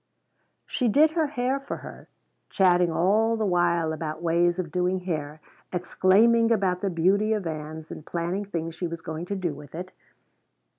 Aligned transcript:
She 0.65 0.87
did 0.87 1.11
her 1.11 1.27
hair 1.27 1.59
for 1.59 1.77
her, 1.85 2.07
chatting 2.49 2.91
all 2.91 3.37
the 3.37 3.45
while 3.45 3.93
about 3.93 4.19
ways 4.23 4.57
of 4.57 4.71
doing 4.71 5.01
hair, 5.01 5.39
exclaiming 5.71 6.51
about 6.51 6.81
the 6.81 6.89
beauty 6.89 7.33
of 7.33 7.45
Ann's 7.45 7.91
and 7.91 8.03
planning 8.03 8.45
things 8.45 8.73
she 8.73 8.87
was 8.87 9.01
going 9.01 9.27
to 9.27 9.35
do 9.35 9.53
with 9.53 9.75
it. 9.75 9.91